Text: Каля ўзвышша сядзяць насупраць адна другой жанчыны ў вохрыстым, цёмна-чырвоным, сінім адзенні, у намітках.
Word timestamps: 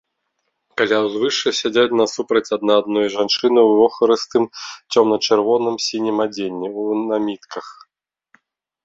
Каля 0.79 0.97
ўзвышша 1.07 1.49
сядзяць 1.57 1.97
насупраць 2.01 2.49
адна 2.57 2.77
другой 2.87 3.05
жанчыны 3.15 3.59
ў 3.69 3.75
вохрыстым, 3.81 4.43
цёмна-чырвоным, 4.95 5.75
сінім 5.89 6.17
адзенні, 6.25 6.67
у 6.85 6.87
намітках. 7.11 7.65